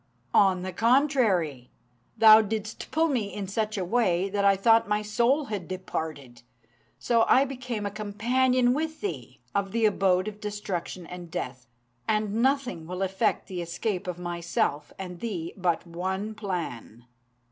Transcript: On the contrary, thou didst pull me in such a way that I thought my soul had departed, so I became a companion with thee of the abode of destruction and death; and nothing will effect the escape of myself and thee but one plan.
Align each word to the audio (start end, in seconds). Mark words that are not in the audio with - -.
On 0.33 0.63
the 0.63 0.73
contrary, 0.73 1.69
thou 2.17 2.41
didst 2.41 2.89
pull 2.89 3.07
me 3.07 3.31
in 3.31 3.45
such 3.47 3.77
a 3.77 3.85
way 3.85 4.29
that 4.29 4.43
I 4.43 4.55
thought 4.55 4.87
my 4.87 5.03
soul 5.03 5.45
had 5.45 5.67
departed, 5.67 6.41
so 6.97 7.23
I 7.27 7.45
became 7.45 7.85
a 7.85 7.91
companion 7.91 8.73
with 8.73 9.01
thee 9.01 9.41
of 9.53 9.71
the 9.71 9.85
abode 9.85 10.27
of 10.27 10.41
destruction 10.41 11.05
and 11.05 11.29
death; 11.29 11.67
and 12.07 12.33
nothing 12.41 12.87
will 12.87 13.03
effect 13.03 13.45
the 13.45 13.61
escape 13.61 14.07
of 14.07 14.17
myself 14.17 14.91
and 14.97 15.19
thee 15.19 15.53
but 15.55 15.85
one 15.85 16.33
plan. 16.33 17.05